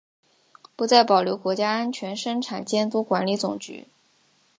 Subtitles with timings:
[0.75, 3.85] 不再保留国家安全生产监督管理总局。